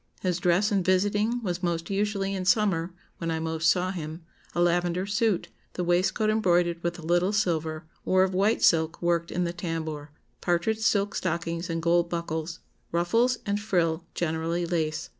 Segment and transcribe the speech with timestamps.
[0.23, 4.59] His dress in visiting was most usually, in summer, when I most saw him, a
[4.59, 9.43] lavender suit, the waistcoat embroidered with a little silver, or of white silk worked in
[9.43, 10.09] the tambour,
[10.41, 12.61] partridge silk stockings, and gold buckles,
[12.91, 15.09] ruffles and frill generally lace.